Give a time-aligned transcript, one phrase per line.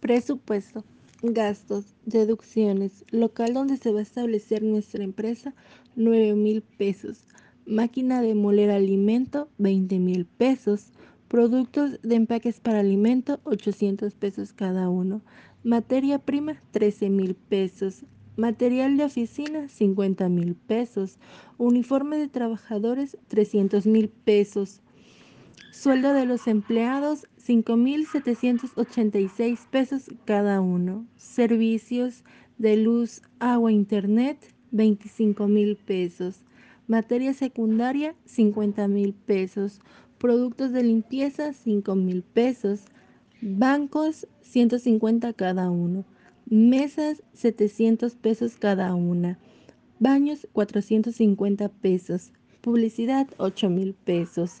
[0.00, 0.82] Presupuesto,
[1.22, 5.54] gastos, deducciones, local donde se va a establecer nuestra empresa,
[5.94, 7.26] 9 mil pesos,
[7.66, 10.86] máquina de moler alimento, 20 mil pesos,
[11.28, 15.20] productos de empaques para alimento, 800 pesos cada uno,
[15.64, 18.06] materia prima, 13 mil pesos,
[18.38, 21.18] material de oficina, 50 mil pesos,
[21.58, 24.80] uniforme de trabajadores, 300 mil pesos.
[25.72, 31.06] Sueldo de los empleados, 5.786 pesos cada uno.
[31.16, 32.22] Servicios
[32.58, 34.38] de luz, agua, internet,
[34.72, 36.40] 25.000 pesos.
[36.86, 39.80] Materia secundaria, 50.000 pesos.
[40.18, 42.84] Productos de limpieza, 5.000 pesos.
[43.42, 46.04] Bancos, 150 cada uno.
[46.46, 49.38] Mesas, 700 pesos cada una.
[49.98, 52.32] Baños, 450 pesos.
[52.60, 54.60] Publicidad, 8.000 pesos.